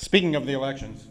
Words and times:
Speaking 0.00 0.34
of 0.34 0.46
the 0.46 0.54
elections, 0.54 1.08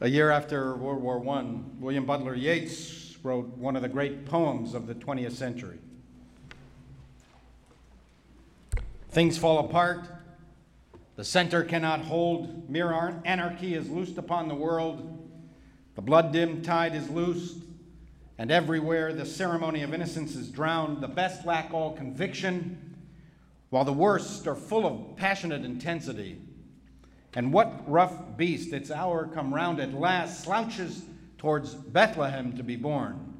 a 0.00 0.08
year 0.08 0.30
after 0.30 0.74
World 0.76 1.02
War 1.02 1.22
I, 1.36 1.44
William 1.78 2.06
Butler 2.06 2.34
Yeats 2.34 3.18
wrote 3.22 3.48
one 3.58 3.76
of 3.76 3.82
the 3.82 3.88
great 3.90 4.24
poems 4.24 4.72
of 4.72 4.86
the 4.86 4.94
20th 4.94 5.32
century. 5.32 5.78
Things 9.10 9.36
fall 9.36 9.58
apart. 9.66 10.08
The 11.16 11.24
center 11.24 11.64
cannot 11.64 12.00
hold. 12.00 12.70
Mere 12.70 13.20
anarchy 13.26 13.74
is 13.74 13.90
loosed 13.90 14.16
upon 14.16 14.48
the 14.48 14.54
world. 14.54 15.30
The 15.96 16.02
blood 16.02 16.32
dimmed 16.32 16.64
tide 16.64 16.94
is 16.94 17.10
loosed. 17.10 17.58
And 18.38 18.50
everywhere 18.50 19.12
the 19.12 19.26
ceremony 19.26 19.82
of 19.82 19.92
innocence 19.92 20.34
is 20.34 20.48
drowned. 20.48 21.02
The 21.02 21.08
best 21.08 21.44
lack 21.44 21.74
all 21.74 21.92
conviction, 21.92 22.91
while 23.72 23.86
the 23.86 23.92
worst 23.92 24.46
are 24.46 24.54
full 24.54 24.84
of 24.84 25.16
passionate 25.16 25.64
intensity. 25.64 26.38
And 27.32 27.54
what 27.54 27.90
rough 27.90 28.36
beast, 28.36 28.74
its 28.74 28.90
hour 28.90 29.26
come 29.26 29.54
round 29.54 29.80
at 29.80 29.94
last, 29.94 30.44
slouches 30.44 31.02
towards 31.38 31.72
Bethlehem 31.72 32.54
to 32.58 32.62
be 32.62 32.76
born? 32.76 33.32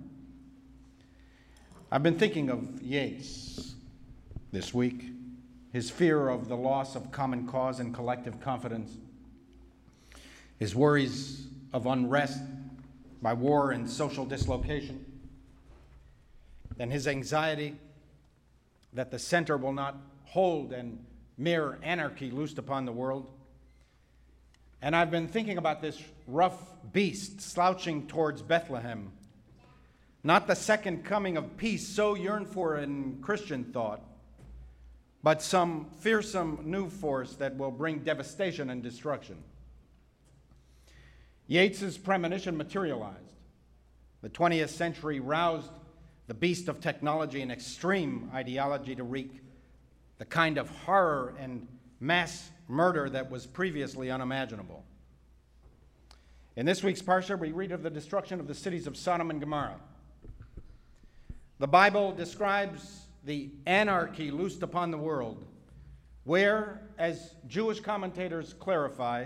I've 1.90 2.02
been 2.02 2.18
thinking 2.18 2.48
of 2.48 2.80
Yeats 2.80 3.74
this 4.52 4.72
week 4.72 5.04
his 5.70 5.90
fear 5.90 6.30
of 6.30 6.48
the 6.48 6.56
loss 6.56 6.96
of 6.96 7.12
common 7.12 7.46
cause 7.46 7.78
and 7.78 7.94
collective 7.94 8.40
confidence, 8.40 8.90
his 10.58 10.74
worries 10.74 11.46
of 11.74 11.84
unrest 11.84 12.40
by 13.20 13.34
war 13.34 13.72
and 13.72 13.86
social 13.86 14.24
dislocation, 14.24 15.04
and 16.78 16.90
his 16.90 17.06
anxiety 17.06 17.76
that 18.94 19.10
the 19.10 19.18
center 19.18 19.58
will 19.58 19.74
not 19.74 19.94
hold 20.32 20.72
and 20.72 21.04
mere 21.38 21.78
anarchy 21.82 22.30
loosed 22.30 22.58
upon 22.58 22.84
the 22.84 22.92
world. 22.92 23.26
And 24.80 24.96
I've 24.96 25.10
been 25.10 25.28
thinking 25.28 25.58
about 25.58 25.80
this 25.80 26.02
rough 26.26 26.58
beast 26.92 27.40
slouching 27.40 28.06
towards 28.06 28.42
Bethlehem, 28.42 29.12
not 30.24 30.46
the 30.46 30.56
second 30.56 31.04
coming 31.04 31.36
of 31.36 31.56
peace 31.56 31.86
so 31.86 32.14
yearned 32.14 32.48
for 32.48 32.76
in 32.78 33.18
Christian 33.22 33.64
thought 33.72 34.02
but 35.22 35.40
some 35.40 35.86
fearsome 36.00 36.58
new 36.64 36.88
force 36.88 37.34
that 37.36 37.56
will 37.56 37.70
bring 37.70 38.00
devastation 38.00 38.70
and 38.70 38.82
destruction. 38.82 39.36
Yeats's 41.46 41.96
premonition 41.96 42.56
materialized. 42.56 43.18
The 44.22 44.30
20th 44.30 44.70
century 44.70 45.20
roused 45.20 45.70
the 46.26 46.34
beast 46.34 46.68
of 46.68 46.80
technology 46.80 47.42
and 47.42 47.52
extreme 47.52 48.30
ideology 48.32 48.94
to 48.96 49.04
wreak 49.04 49.30
the 50.22 50.26
kind 50.26 50.56
of 50.56 50.70
horror 50.86 51.34
and 51.40 51.66
mass 51.98 52.52
murder 52.68 53.10
that 53.10 53.28
was 53.28 53.44
previously 53.44 54.08
unimaginable. 54.08 54.84
In 56.54 56.64
this 56.64 56.80
week's 56.80 57.02
Parsha, 57.02 57.36
we 57.36 57.50
read 57.50 57.72
of 57.72 57.82
the 57.82 57.90
destruction 57.90 58.38
of 58.38 58.46
the 58.46 58.54
cities 58.54 58.86
of 58.86 58.96
Sodom 58.96 59.30
and 59.30 59.40
Gomorrah. 59.40 59.80
The 61.58 61.66
Bible 61.66 62.12
describes 62.12 63.06
the 63.24 63.50
anarchy 63.66 64.30
loosed 64.30 64.62
upon 64.62 64.92
the 64.92 64.96
world, 64.96 65.44
where, 66.22 66.82
as 66.98 67.34
Jewish 67.48 67.80
commentators 67.80 68.54
clarify, 68.60 69.24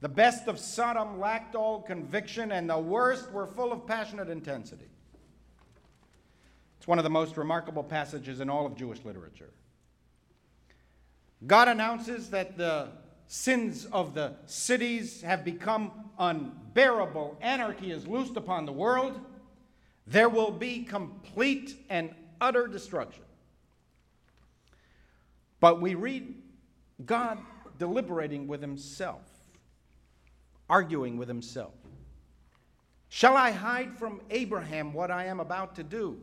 the 0.00 0.08
best 0.08 0.48
of 0.48 0.58
Sodom 0.58 1.20
lacked 1.20 1.56
all 1.56 1.82
conviction 1.82 2.52
and 2.52 2.70
the 2.70 2.78
worst 2.78 3.30
were 3.32 3.46
full 3.46 3.70
of 3.70 3.86
passionate 3.86 4.30
intensity. 4.30 4.88
It's 6.78 6.88
one 6.88 6.96
of 6.96 7.04
the 7.04 7.10
most 7.10 7.36
remarkable 7.36 7.84
passages 7.84 8.40
in 8.40 8.48
all 8.48 8.64
of 8.64 8.76
Jewish 8.76 9.04
literature. 9.04 9.50
God 11.46 11.68
announces 11.68 12.30
that 12.30 12.56
the 12.58 12.88
sins 13.28 13.86
of 13.86 14.14
the 14.14 14.34
cities 14.46 15.22
have 15.22 15.44
become 15.44 15.92
unbearable. 16.18 17.38
Anarchy 17.40 17.92
is 17.92 18.06
loosed 18.06 18.36
upon 18.36 18.66
the 18.66 18.72
world. 18.72 19.20
There 20.06 20.28
will 20.28 20.50
be 20.50 20.82
complete 20.82 21.76
and 21.90 22.14
utter 22.40 22.66
destruction. 22.66 23.22
But 25.60 25.80
we 25.80 25.94
read 25.94 26.34
God 27.04 27.38
deliberating 27.78 28.46
with 28.46 28.60
himself, 28.60 29.22
arguing 30.68 31.18
with 31.18 31.28
himself. 31.28 31.74
Shall 33.08 33.36
I 33.36 33.52
hide 33.52 33.96
from 33.96 34.20
Abraham 34.30 34.92
what 34.92 35.10
I 35.10 35.26
am 35.26 35.40
about 35.40 35.76
to 35.76 35.82
do? 35.82 36.18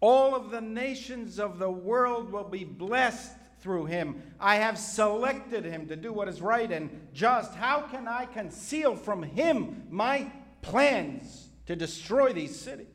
All 0.00 0.34
of 0.34 0.50
the 0.50 0.60
nations 0.60 1.38
of 1.38 1.58
the 1.58 1.70
world 1.70 2.32
will 2.32 2.44
be 2.44 2.64
blessed 2.64 3.36
through 3.62 3.86
him. 3.86 4.20
I 4.40 4.56
have 4.56 4.76
selected 4.76 5.64
him 5.64 5.86
to 5.86 5.96
do 5.96 6.12
what 6.12 6.28
is 6.28 6.42
right 6.42 6.70
and 6.70 7.08
just. 7.14 7.54
How 7.54 7.82
can 7.82 8.08
I 8.08 8.26
conceal 8.26 8.96
from 8.96 9.22
him 9.22 9.84
my 9.88 10.30
plans 10.60 11.48
to 11.66 11.76
destroy 11.76 12.32
these 12.32 12.58
cities? 12.58 12.86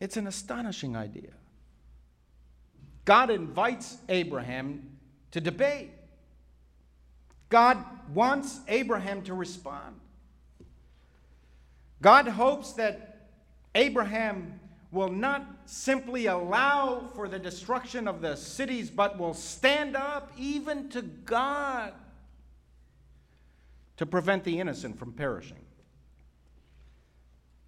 It's 0.00 0.16
an 0.16 0.26
astonishing 0.26 0.96
idea. 0.96 1.30
God 3.04 3.30
invites 3.30 3.98
Abraham 4.08 4.96
to 5.32 5.40
debate. 5.40 5.90
God 7.50 7.84
wants 8.14 8.60
Abraham 8.66 9.22
to 9.22 9.34
respond. 9.34 10.00
God 12.00 12.28
hopes 12.28 12.72
that 12.74 13.28
Abraham 13.74 14.58
will 14.90 15.10
not 15.10 15.59
simply 15.70 16.26
allow 16.26 17.08
for 17.14 17.28
the 17.28 17.38
destruction 17.38 18.08
of 18.08 18.20
the 18.20 18.34
cities, 18.34 18.90
but 18.90 19.18
will 19.18 19.34
stand 19.34 19.96
up 19.96 20.32
even 20.36 20.88
to 20.90 21.00
God 21.00 21.92
to 23.96 24.04
prevent 24.04 24.42
the 24.44 24.58
innocent 24.58 24.98
from 24.98 25.12
perishing. 25.12 25.64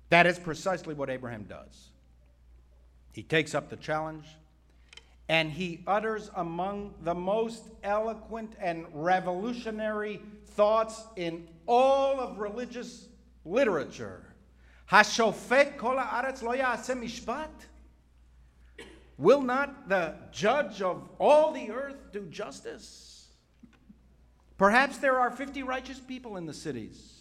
That 0.09 0.27
is 0.27 0.39
precisely 0.39 0.95
what 0.95 1.11
Abraham 1.11 1.45
does. 1.45 1.91
He 3.13 3.23
takes 3.23 3.55
up 3.55 3.71
the 3.71 3.77
challenge 3.77 4.27
and 5.29 5.51
he 5.51 5.83
utters 5.87 6.31
among 6.35 6.95
the 7.03 7.15
most 7.15 7.69
eloquent 7.85 8.55
and 8.61 8.85
revolutionary 8.93 10.21
thoughts 10.49 11.05
in 11.17 11.47
all 11.67 12.19
of 12.19 12.39
religious 12.39 13.07
literature. 13.45 14.25
Hashofet 14.91 15.77
kol 15.77 15.97
haaretz 15.97 16.43
lo 16.43 16.53
mishpat. 16.53 17.49
Will 19.23 19.41
not 19.41 19.89
the 19.89 20.17
judge 20.33 20.83
of 20.83 21.09
all 21.21 21.53
the 21.53 21.71
earth 21.71 22.11
do 22.13 22.27
justice? 22.27 23.29
Perhaps 24.59 24.99
there 24.99 25.17
are 25.17 25.31
50 25.31 25.63
righteous 25.63 26.01
people 26.01 26.37
in 26.39 26.45
the 26.45 26.53
cities. 26.53 27.21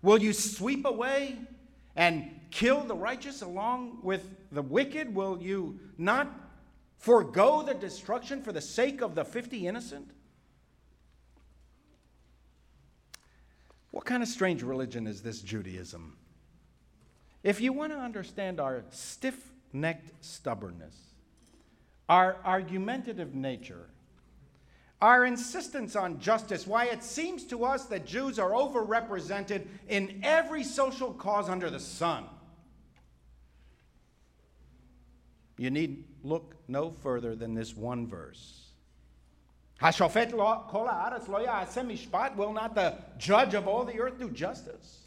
Will 0.00 0.22
you 0.22 0.32
sweep 0.32 0.86
away 0.86 1.36
and 1.94 2.30
kill 2.50 2.80
the 2.80 2.94
righteous 2.94 3.42
along 3.42 3.98
with 4.02 4.26
the 4.52 4.62
wicked? 4.62 5.14
Will 5.14 5.38
you 5.38 5.78
not 5.98 6.32
forego 6.96 7.62
the 7.62 7.74
destruction 7.74 8.42
for 8.42 8.52
the 8.52 8.62
sake 8.62 9.02
of 9.02 9.14
the 9.14 9.24
50 9.26 9.66
innocent? 9.66 10.10
What 13.90 14.06
kind 14.06 14.22
of 14.22 14.30
strange 14.30 14.62
religion 14.62 15.06
is 15.06 15.20
this 15.20 15.42
Judaism? 15.42 16.16
If 17.42 17.60
you 17.60 17.74
want 17.74 17.92
to 17.92 17.98
understand 17.98 18.60
our 18.60 18.84
stiff 18.88 19.52
necked 19.74 20.24
stubbornness, 20.24 20.96
our 22.08 22.36
argumentative 22.44 23.34
nature, 23.34 23.88
our 25.00 25.24
insistence 25.24 25.94
on 25.94 26.18
justice, 26.18 26.66
why 26.66 26.86
it 26.86 27.02
seems 27.02 27.44
to 27.44 27.64
us 27.64 27.84
that 27.86 28.06
Jews 28.06 28.38
are 28.38 28.50
overrepresented 28.50 29.66
in 29.88 30.20
every 30.22 30.64
social 30.64 31.12
cause 31.12 31.48
under 31.48 31.70
the 31.70 31.80
sun. 31.80 32.24
You 35.56 35.70
need 35.70 36.04
look 36.22 36.54
no 36.68 36.90
further 36.90 37.34
than 37.34 37.54
this 37.54 37.76
one 37.76 38.06
verse. 38.06 38.68
Hashofet 39.80 40.30
kol 40.30 40.88
haaretz 40.88 41.28
lo 41.28 41.40
mishpat. 41.40 42.36
Will 42.36 42.52
not 42.52 42.74
the 42.74 42.94
judge 43.18 43.54
of 43.54 43.68
all 43.68 43.84
the 43.84 44.00
earth 44.00 44.18
do 44.18 44.30
justice? 44.30 45.00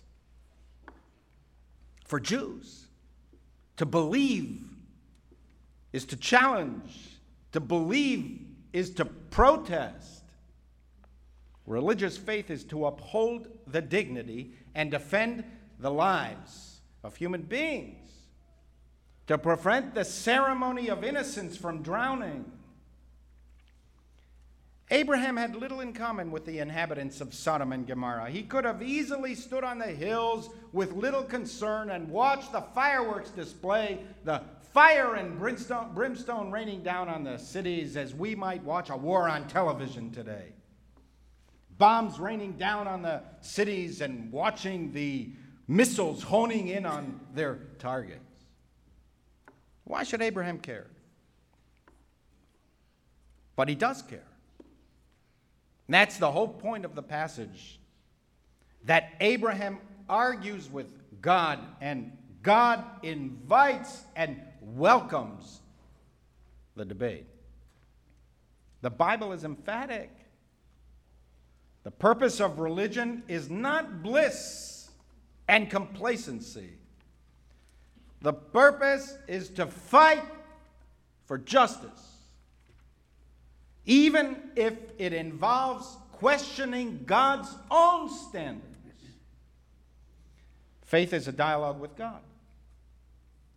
For 2.06 2.20
Jews, 2.20 2.88
to 3.78 3.86
believe 3.86 4.71
is 5.94 6.06
to 6.06 6.16
challenge. 6.16 7.20
To 7.52 7.60
believe 7.60 8.40
is 8.72 8.92
to 8.92 9.06
protest. 9.06 10.24
Religious 11.66 12.18
faith 12.18 12.50
is 12.50 12.64
to 12.66 12.86
uphold 12.86 13.48
the 13.68 13.82
dignity 13.82 14.54
and 14.74 14.90
defend 14.90 15.44
the 15.80 15.92
lives 15.92 16.80
of 17.04 17.16
human 17.16 17.42
beings 17.42 18.02
to 19.28 19.38
prevent 19.38 19.94
the 19.94 20.04
ceremony 20.04 20.90
of 20.90 21.04
innocence 21.06 21.56
from 21.56 21.82
drowning. 21.82 22.44
Abraham 24.90 25.38
had 25.38 25.56
little 25.56 25.80
in 25.80 25.94
common 25.94 26.32
with 26.32 26.46
the 26.46 26.60
inhabitants 26.60 27.22
of 27.22 27.34
Sodom 27.34 27.72
and 27.72 27.88
Gomorrah. 27.88 28.30
He 28.30 28.44
could 28.44 28.66
have 28.66 28.82
easily 28.82 29.36
stood 29.36 29.64
on 29.64 29.80
the 29.80 29.86
hills 29.86 30.50
with 30.74 30.92
little 30.92 31.24
concern 31.24 31.92
and 31.92 32.10
watched 32.10 32.52
the 32.52 32.60
fireworks 32.60 33.30
display, 33.30 34.00
the 34.26 34.42
fire 34.74 35.16
and 35.16 35.38
brimstone, 35.38 35.94
brimstone 35.94 36.52
raining 36.52 36.84
down 36.84 37.10
on 37.10 37.24
the 37.24 37.38
cities 37.38 37.98
as 37.98 38.14
we 38.14 38.36
might 38.36 38.64
watch 38.64 38.90
a 38.90 38.96
war 38.96 39.28
on 39.28 39.48
television 39.48 40.12
today. 40.12 40.54
Bombs 41.78 42.20
raining 42.20 42.54
down 42.54 42.88
on 42.88 43.02
the 43.02 43.24
cities 43.42 44.02
and 44.02 44.32
watching 44.32 44.94
the 44.94 45.34
missiles 45.68 46.22
honing 46.22 46.68
in 46.68 46.86
on 46.86 47.20
their 47.34 47.56
targets. 47.80 48.20
Why 49.84 50.04
should 50.04 50.22
Abraham 50.22 50.60
care? 50.60 50.88
But 53.56 53.68
he 53.68 53.76
does 53.76 54.02
care. 54.02 54.28
And 55.88 55.96
that's 55.96 56.18
the 56.18 56.32
whole 56.32 56.48
point 56.48 56.86
of 56.86 56.96
the 56.96 57.04
passage 57.04 57.80
that 58.86 59.12
Abraham 59.20 59.80
argues 60.08 60.70
with 60.70 60.88
God, 61.22 61.60
and 61.82 62.18
God 62.42 62.84
invites 63.04 64.04
and 64.16 64.42
welcomes 64.62 65.60
the 66.76 66.86
debate. 66.86 67.26
The 68.82 68.90
Bible 68.90 69.34
is 69.34 69.44
emphatic. 69.44 70.10
The 71.84 71.92
purpose 71.92 72.40
of 72.40 72.60
religion 72.60 73.24
is 73.28 73.50
not 73.50 74.04
bliss 74.04 74.92
and 75.48 75.70
complacency. 75.70 76.70
The 78.22 78.34
purpose 78.34 79.18
is 79.28 79.50
to 79.50 79.66
fight 79.66 80.24
for 81.26 81.40
justice, 81.40 82.18
even 83.86 84.52
if 84.56 84.76
it 85.00 85.12
involves 85.14 85.98
questioning 86.12 87.04
God's 87.06 87.50
own 87.72 88.10
standards. 88.10 88.68
Faith 90.84 91.14
is 91.14 91.28
a 91.28 91.32
dialogue 91.32 91.80
with 91.80 91.96
God, 91.96 92.22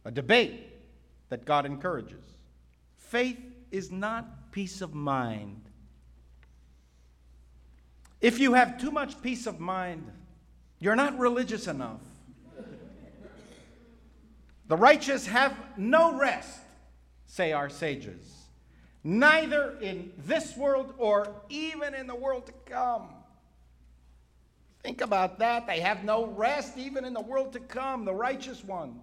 a 0.04 0.10
debate 0.10 0.73
that 1.28 1.44
God 1.44 1.66
encourages. 1.66 2.24
Faith 2.96 3.38
is 3.70 3.90
not 3.90 4.52
peace 4.52 4.80
of 4.80 4.94
mind. 4.94 5.60
If 8.20 8.38
you 8.38 8.54
have 8.54 8.80
too 8.80 8.90
much 8.90 9.20
peace 9.20 9.46
of 9.46 9.60
mind, 9.60 10.10
you're 10.78 10.96
not 10.96 11.18
religious 11.18 11.66
enough. 11.66 12.00
The 14.66 14.76
righteous 14.76 15.26
have 15.26 15.54
no 15.76 16.18
rest, 16.18 16.60
say 17.26 17.52
our 17.52 17.68
sages, 17.68 18.46
neither 19.02 19.78
in 19.80 20.12
this 20.26 20.56
world 20.56 20.94
or 20.96 21.28
even 21.50 21.94
in 21.94 22.06
the 22.06 22.14
world 22.14 22.46
to 22.46 22.52
come. 22.64 23.08
Think 24.82 25.00
about 25.00 25.38
that. 25.38 25.66
They 25.66 25.80
have 25.80 26.04
no 26.04 26.26
rest 26.26 26.78
even 26.78 27.04
in 27.04 27.12
the 27.12 27.20
world 27.20 27.52
to 27.54 27.60
come, 27.60 28.04
the 28.04 28.14
righteous 28.14 28.64
ones. 28.64 29.02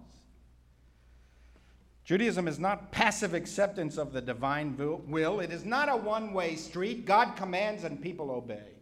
Judaism 2.04 2.48
is 2.48 2.58
not 2.58 2.90
passive 2.90 3.32
acceptance 3.32 3.96
of 3.96 4.12
the 4.12 4.20
divine 4.20 4.76
will. 4.76 5.40
It 5.40 5.52
is 5.52 5.64
not 5.64 5.88
a 5.88 5.96
one 5.96 6.32
way 6.32 6.56
street. 6.56 7.04
God 7.06 7.36
commands 7.36 7.84
and 7.84 8.00
people 8.00 8.30
obey. 8.30 8.72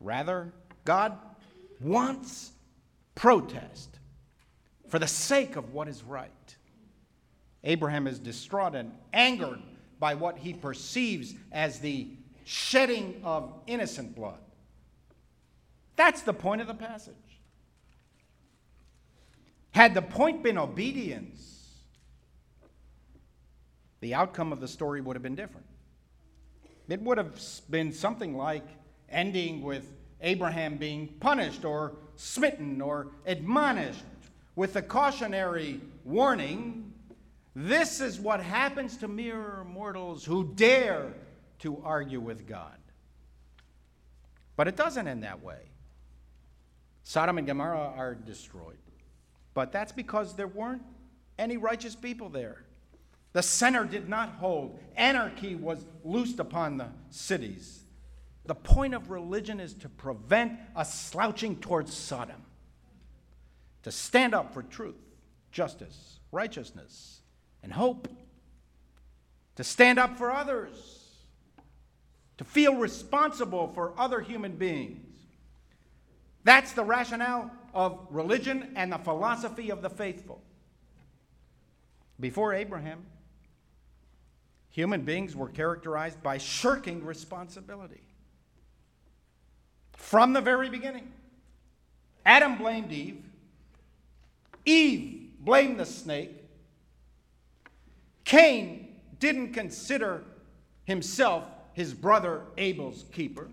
Rather, 0.00 0.52
God 0.84 1.18
wants 1.80 2.52
protest 3.14 3.98
for 4.88 4.98
the 4.98 5.08
sake 5.08 5.56
of 5.56 5.72
what 5.72 5.88
is 5.88 6.04
right. 6.04 6.30
Abraham 7.64 8.06
is 8.06 8.20
distraught 8.20 8.76
and 8.76 8.92
angered 9.12 9.60
by 9.98 10.14
what 10.14 10.38
he 10.38 10.52
perceives 10.52 11.34
as 11.50 11.80
the 11.80 12.08
shedding 12.44 13.20
of 13.24 13.52
innocent 13.66 14.14
blood. 14.14 14.38
That's 15.96 16.22
the 16.22 16.32
point 16.32 16.60
of 16.60 16.68
the 16.68 16.74
passage. 16.74 17.14
Had 19.72 19.94
the 19.94 20.02
point 20.02 20.42
been 20.42 20.58
obedience, 20.58 21.55
the 24.06 24.14
outcome 24.14 24.52
of 24.52 24.60
the 24.60 24.68
story 24.68 25.00
would 25.00 25.16
have 25.16 25.22
been 25.24 25.34
different. 25.34 25.66
It 26.88 27.02
would 27.02 27.18
have 27.18 27.36
been 27.68 27.92
something 27.92 28.36
like 28.36 28.62
ending 29.08 29.62
with 29.62 29.92
Abraham 30.20 30.76
being 30.76 31.08
punished 31.18 31.64
or 31.64 31.96
smitten 32.14 32.80
or 32.80 33.08
admonished 33.26 34.04
with 34.54 34.74
the 34.74 34.82
cautionary 34.82 35.80
warning 36.04 36.92
this 37.56 38.00
is 38.00 38.20
what 38.20 38.40
happens 38.40 38.96
to 38.98 39.08
mere 39.08 39.64
mortals 39.64 40.24
who 40.24 40.52
dare 40.54 41.12
to 41.58 41.82
argue 41.82 42.20
with 42.20 42.46
God. 42.46 42.78
But 44.54 44.68
it 44.68 44.76
doesn't 44.76 45.08
end 45.08 45.24
that 45.24 45.42
way. 45.42 45.62
Sodom 47.02 47.38
and 47.38 47.46
Gomorrah 47.46 47.92
are 47.96 48.14
destroyed. 48.14 48.78
But 49.52 49.72
that's 49.72 49.90
because 49.90 50.36
there 50.36 50.46
weren't 50.46 50.82
any 51.40 51.56
righteous 51.56 51.96
people 51.96 52.28
there. 52.28 52.66
The 53.36 53.42
center 53.42 53.84
did 53.84 54.08
not 54.08 54.30
hold. 54.36 54.80
Anarchy 54.96 55.56
was 55.56 55.84
loosed 56.02 56.38
upon 56.38 56.78
the 56.78 56.88
cities. 57.10 57.80
The 58.46 58.54
point 58.54 58.94
of 58.94 59.10
religion 59.10 59.60
is 59.60 59.74
to 59.74 59.90
prevent 59.90 60.58
a 60.74 60.86
slouching 60.86 61.56
towards 61.56 61.92
Sodom 61.92 62.40
to 63.82 63.90
stand 63.90 64.34
up 64.34 64.54
for 64.54 64.62
truth, 64.62 64.96
justice, 65.52 66.18
righteousness, 66.32 67.20
and 67.62 67.74
hope, 67.74 68.08
to 69.56 69.64
stand 69.64 69.98
up 69.98 70.16
for 70.16 70.32
others, 70.32 71.04
to 72.38 72.44
feel 72.44 72.76
responsible 72.76 73.68
for 73.68 73.92
other 73.98 74.22
human 74.22 74.52
beings. 74.52 75.14
That's 76.42 76.72
the 76.72 76.84
rationale 76.84 77.50
of 77.74 78.00
religion 78.08 78.72
and 78.76 78.90
the 78.90 78.98
philosophy 78.98 79.68
of 79.68 79.82
the 79.82 79.90
faithful. 79.90 80.40
Before 82.18 82.54
Abraham, 82.54 83.04
human 84.76 85.00
beings 85.00 85.34
were 85.34 85.48
characterized 85.48 86.22
by 86.22 86.36
shirking 86.36 87.02
responsibility. 87.02 88.02
From 89.96 90.34
the 90.34 90.42
very 90.42 90.68
beginning, 90.68 91.10
Adam 92.26 92.58
blamed 92.58 92.92
Eve, 92.92 93.24
Eve 94.66 95.30
blamed 95.40 95.80
the 95.80 95.86
snake. 95.86 96.44
Cain 98.24 98.96
didn't 99.18 99.54
consider 99.54 100.22
himself 100.84 101.44
his 101.72 101.94
brother 101.94 102.42
Abel's 102.58 103.06
keeper. 103.12 103.48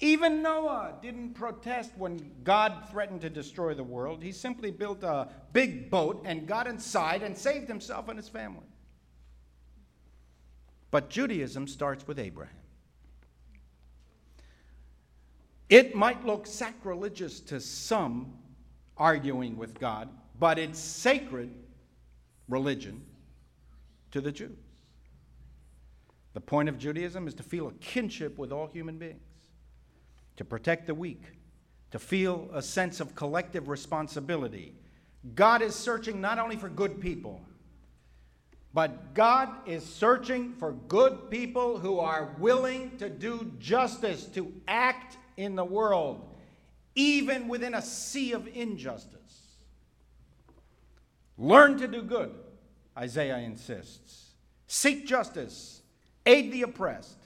Even 0.00 0.42
Noah 0.42 0.94
didn't 1.02 1.34
protest 1.34 1.92
when 1.96 2.32
God 2.42 2.88
threatened 2.90 3.20
to 3.20 3.30
destroy 3.30 3.74
the 3.74 3.84
world. 3.84 4.24
He 4.24 4.32
simply 4.32 4.72
built 4.72 5.04
a 5.04 5.28
big 5.52 5.88
boat 5.88 6.24
and 6.24 6.48
got 6.48 6.66
inside 6.66 7.22
and 7.22 7.38
saved 7.38 7.68
himself 7.68 8.08
and 8.08 8.18
his 8.18 8.28
family. 8.28 8.66
But 10.94 11.10
Judaism 11.10 11.66
starts 11.66 12.06
with 12.06 12.20
Abraham. 12.20 12.54
It 15.68 15.96
might 15.96 16.24
look 16.24 16.46
sacrilegious 16.46 17.40
to 17.40 17.58
some 17.58 18.32
arguing 18.96 19.56
with 19.56 19.80
God, 19.80 20.08
but 20.38 20.56
it's 20.56 20.78
sacred 20.78 21.50
religion 22.48 23.02
to 24.12 24.20
the 24.20 24.30
Jews. 24.30 24.56
The 26.34 26.40
point 26.40 26.68
of 26.68 26.78
Judaism 26.78 27.26
is 27.26 27.34
to 27.34 27.42
feel 27.42 27.66
a 27.66 27.72
kinship 27.72 28.38
with 28.38 28.52
all 28.52 28.68
human 28.68 28.96
beings, 28.96 29.48
to 30.36 30.44
protect 30.44 30.86
the 30.86 30.94
weak, 30.94 31.24
to 31.90 31.98
feel 31.98 32.48
a 32.54 32.62
sense 32.62 33.00
of 33.00 33.16
collective 33.16 33.66
responsibility. 33.66 34.76
God 35.34 35.60
is 35.60 35.74
searching 35.74 36.20
not 36.20 36.38
only 36.38 36.54
for 36.54 36.68
good 36.68 37.00
people, 37.00 37.40
but 38.74 39.14
God 39.14 39.48
is 39.66 39.84
searching 39.84 40.52
for 40.54 40.72
good 40.72 41.30
people 41.30 41.78
who 41.78 42.00
are 42.00 42.34
willing 42.38 42.98
to 42.98 43.08
do 43.08 43.52
justice, 43.60 44.24
to 44.34 44.52
act 44.66 45.16
in 45.36 45.54
the 45.54 45.64
world 45.64 46.28
even 46.96 47.48
within 47.48 47.74
a 47.74 47.82
sea 47.82 48.32
of 48.32 48.48
injustice. 48.48 49.56
Learn 51.36 51.78
to 51.78 51.88
do 51.88 52.02
good, 52.02 52.32
Isaiah 52.96 53.38
insists. 53.38 54.34
Seek 54.66 55.06
justice, 55.06 55.82
aid 56.26 56.52
the 56.52 56.62
oppressed, 56.62 57.18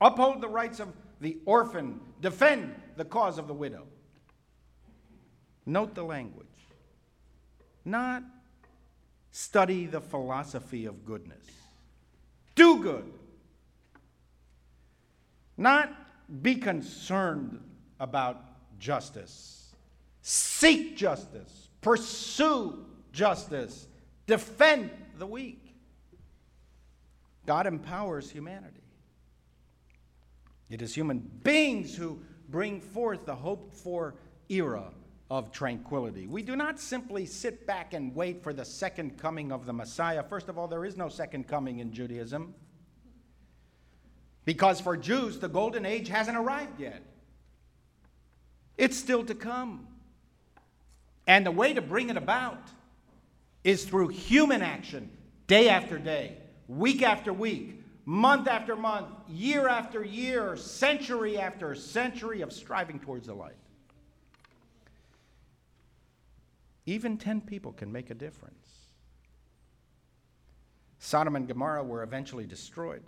uphold 0.00 0.40
the 0.40 0.48
rights 0.48 0.80
of 0.80 0.88
the 1.20 1.38
orphan, 1.44 2.00
defend 2.20 2.74
the 2.96 3.04
cause 3.04 3.38
of 3.38 3.48
the 3.48 3.54
widow. 3.54 3.86
Note 5.66 5.94
the 5.94 6.04
language. 6.04 6.46
Not 7.84 8.22
study 9.38 9.86
the 9.86 10.00
philosophy 10.00 10.84
of 10.84 11.04
goodness. 11.04 11.46
Do 12.56 12.82
good. 12.82 13.04
Not 15.56 15.94
be 16.42 16.56
concerned 16.56 17.60
about 18.00 18.42
justice. 18.80 19.72
Seek 20.22 20.96
justice. 20.96 21.68
Pursue 21.82 22.84
justice. 23.12 23.86
Defend 24.26 24.90
the 25.18 25.26
weak. 25.26 25.72
God 27.46 27.68
empowers 27.68 28.28
humanity. 28.28 28.82
It 30.68 30.82
is 30.82 30.92
human 30.96 31.20
beings 31.44 31.94
who 31.94 32.20
bring 32.48 32.80
forth 32.80 33.24
the 33.24 33.36
hope 33.36 33.72
for 33.72 34.16
era 34.48 34.90
of 35.30 35.52
tranquility. 35.52 36.26
We 36.26 36.42
do 36.42 36.56
not 36.56 36.80
simply 36.80 37.26
sit 37.26 37.66
back 37.66 37.92
and 37.92 38.14
wait 38.14 38.42
for 38.42 38.52
the 38.52 38.64
second 38.64 39.18
coming 39.18 39.52
of 39.52 39.66
the 39.66 39.72
Messiah. 39.72 40.22
First 40.22 40.48
of 40.48 40.58
all, 40.58 40.68
there 40.68 40.84
is 40.84 40.96
no 40.96 41.08
second 41.08 41.46
coming 41.46 41.80
in 41.80 41.92
Judaism. 41.92 42.54
Because 44.44 44.80
for 44.80 44.96
Jews, 44.96 45.38
the 45.38 45.48
golden 45.48 45.84
age 45.84 46.08
hasn't 46.08 46.36
arrived 46.36 46.80
yet. 46.80 47.02
It's 48.78 48.96
still 48.96 49.24
to 49.24 49.34
come. 49.34 49.86
And 51.26 51.44
the 51.44 51.50
way 51.50 51.74
to 51.74 51.82
bring 51.82 52.08
it 52.08 52.16
about 52.16 52.70
is 53.64 53.84
through 53.84 54.08
human 54.08 54.62
action, 54.62 55.10
day 55.46 55.68
after 55.68 55.98
day, 55.98 56.38
week 56.68 57.02
after 57.02 57.34
week, 57.34 57.82
month 58.06 58.48
after 58.48 58.74
month, 58.74 59.08
year 59.28 59.68
after 59.68 60.02
year, 60.02 60.56
century 60.56 61.36
after 61.38 61.74
century 61.74 62.40
of 62.40 62.50
striving 62.50 62.98
towards 62.98 63.26
the 63.26 63.34
light. 63.34 63.56
Even 66.88 67.18
10 67.18 67.42
people 67.42 67.72
can 67.72 67.92
make 67.92 68.08
a 68.08 68.14
difference. 68.14 68.66
Sodom 70.98 71.36
and 71.36 71.46
Gomorrah 71.46 71.84
were 71.84 72.02
eventually 72.02 72.46
destroyed. 72.46 73.02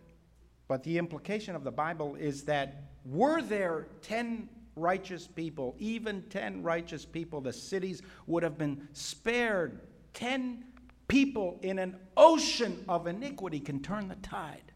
But 0.68 0.82
the 0.82 0.98
implication 0.98 1.56
of 1.56 1.64
the 1.64 1.70
Bible 1.70 2.14
is 2.14 2.44
that 2.44 2.90
were 3.06 3.40
there 3.40 3.86
10 4.02 4.50
righteous 4.76 5.26
people, 5.26 5.76
even 5.78 6.20
10 6.28 6.62
righteous 6.62 7.06
people, 7.06 7.40
the 7.40 7.54
cities 7.54 8.02
would 8.26 8.42
have 8.42 8.58
been 8.58 8.86
spared. 8.92 9.80
10 10.12 10.62
people 11.08 11.58
in 11.62 11.78
an 11.78 11.96
ocean 12.18 12.84
of 12.86 13.06
iniquity 13.06 13.60
can 13.60 13.80
turn 13.80 14.08
the 14.08 14.16
tide. 14.16 14.72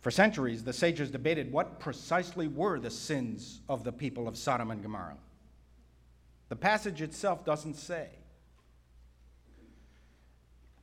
For 0.00 0.10
centuries, 0.10 0.64
the 0.64 0.72
sages 0.72 1.10
debated 1.10 1.52
what 1.52 1.80
precisely 1.80 2.48
were 2.48 2.80
the 2.80 2.90
sins 2.90 3.60
of 3.68 3.84
the 3.84 3.92
people 3.92 4.26
of 4.26 4.38
Sodom 4.38 4.70
and 4.70 4.82
Gomorrah. 4.82 5.18
The 6.48 6.56
passage 6.56 7.02
itself 7.02 7.44
doesn't 7.44 7.74
say. 7.74 8.08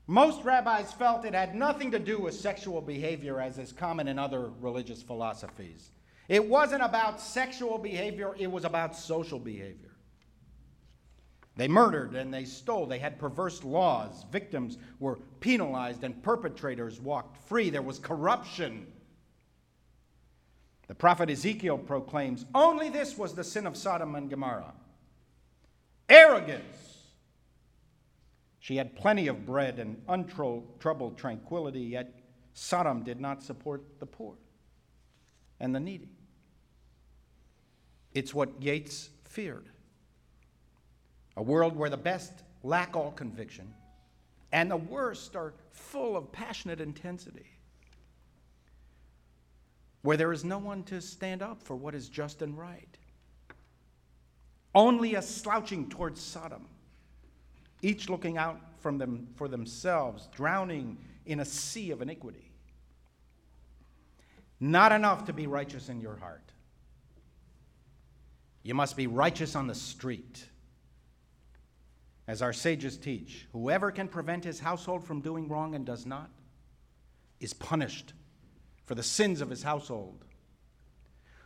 Most 0.07 0.43
rabbis 0.43 0.91
felt 0.91 1.23
it 1.23 1.33
had 1.33 1.55
nothing 1.55 1.91
to 1.91 1.99
do 1.99 2.19
with 2.19 2.33
sexual 2.33 2.81
behavior, 2.81 3.39
as 3.39 3.57
is 3.57 3.71
common 3.71 4.09
in 4.09 4.19
other 4.19 4.49
religious 4.59 5.01
philosophies. 5.01 5.91
It 6.27 6.45
wasn't 6.45 6.83
about 6.83 7.21
sexual 7.21 7.77
behavior, 7.77 8.35
it 8.37 8.51
was 8.51 8.65
about 8.65 8.97
social 8.97 9.39
behavior. 9.39 9.91
They 11.55 11.67
murdered 11.67 12.15
and 12.15 12.33
they 12.33 12.45
stole. 12.45 12.87
They 12.87 12.97
had 12.97 13.19
perverse 13.19 13.63
laws. 13.63 14.25
Victims 14.31 14.79
were 14.99 15.19
penalized 15.39 16.03
and 16.03 16.21
perpetrators 16.23 16.99
walked 16.99 17.37
free. 17.47 17.69
There 17.69 17.83
was 17.83 17.99
corruption. 17.99 18.87
The 20.87 20.95
prophet 20.95 21.29
Ezekiel 21.29 21.77
proclaims 21.77 22.45
only 22.55 22.89
this 22.89 23.17
was 23.17 23.35
the 23.35 23.43
sin 23.43 23.67
of 23.67 23.77
Sodom 23.77 24.15
and 24.15 24.31
Gomorrah 24.31 24.73
arrogance. 26.09 27.07
She 28.59 28.77
had 28.77 28.95
plenty 28.95 29.27
of 29.27 29.45
bread 29.45 29.79
and 29.79 30.01
untroubled 30.07 31.17
tranquility, 31.17 31.81
yet 31.81 32.19
Sodom 32.53 33.03
did 33.03 33.19
not 33.19 33.43
support 33.43 33.83
the 33.99 34.05
poor 34.05 34.35
and 35.59 35.75
the 35.75 35.79
needy. 35.79 36.09
It's 38.13 38.33
what 38.33 38.61
Yeats 38.61 39.09
feared 39.25 39.69
a 41.35 41.41
world 41.41 41.75
where 41.75 41.89
the 41.89 41.97
best 41.97 42.31
lack 42.61 42.95
all 42.95 43.11
conviction 43.11 43.73
and 44.51 44.69
the 44.69 44.77
worst 44.77 45.35
are 45.35 45.55
full 45.71 46.15
of 46.15 46.31
passionate 46.31 46.79
intensity, 46.79 47.49
where 50.03 50.15
there 50.15 50.31
is 50.31 50.45
no 50.45 50.59
one 50.59 50.83
to 50.83 51.01
stand 51.01 51.41
up 51.41 51.61
for 51.63 51.75
what 51.75 51.95
is 51.95 52.07
just 52.07 52.43
and 52.43 52.57
right 52.57 52.97
only 54.75 55.15
a 55.15 55.21
slouching 55.21 55.89
towards 55.89 56.21
Sodom, 56.21 56.67
each 57.81 58.09
looking 58.09 58.37
out 58.37 58.59
from 58.79 58.97
them 58.97 59.27
for 59.35 59.47
themselves, 59.47 60.27
drowning 60.35 60.97
in 61.25 61.39
a 61.39 61.45
sea 61.45 61.91
of 61.91 62.01
iniquity. 62.01 62.51
Not 64.59 64.91
enough 64.91 65.25
to 65.25 65.33
be 65.33 65.47
righteous 65.47 65.89
in 65.89 65.99
your 65.99 66.15
heart. 66.15 66.51
You 68.63 68.73
must 68.73 68.95
be 68.95 69.07
righteous 69.07 69.55
on 69.55 69.67
the 69.67 69.75
street. 69.75 70.45
As 72.27 72.41
our 72.41 72.53
sages 72.53 72.97
teach, 72.97 73.47
whoever 73.51 73.91
can 73.91 74.07
prevent 74.07 74.45
his 74.45 74.59
household 74.59 75.03
from 75.03 75.19
doing 75.19 75.49
wrong 75.49 75.75
and 75.75 75.85
does 75.85 76.05
not 76.05 76.29
is 77.41 77.53
punished 77.53 78.13
for 78.85 78.95
the 78.95 79.03
sins 79.03 79.41
of 79.41 79.49
his 79.49 79.63
household. 79.63 80.23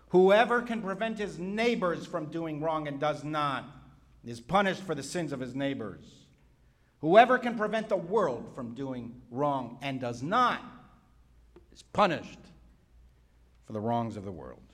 Whoever 0.09 0.61
can 0.61 0.81
prevent 0.81 1.17
his 1.17 1.37
neighbors 1.37 2.05
from 2.05 2.27
doing 2.27 2.61
wrong 2.61 2.87
and 2.87 2.99
does 2.99 3.23
not 3.23 3.65
is 4.23 4.39
punished 4.39 4.83
for 4.83 4.95
the 4.95 5.03
sins 5.03 5.31
of 5.31 5.39
his 5.39 5.55
neighbors. 5.55 6.05
Whoever 7.01 7.37
can 7.37 7.57
prevent 7.57 7.89
the 7.89 7.97
world 7.97 8.51
from 8.55 8.73
doing 8.73 9.21
wrong 9.29 9.77
and 9.81 9.99
does 9.99 10.23
not 10.23 10.61
is 11.73 11.83
punished 11.83 12.39
for 13.65 13.73
the 13.73 13.79
wrongs 13.79 14.17
of 14.17 14.25
the 14.25 14.31
world. 14.31 14.66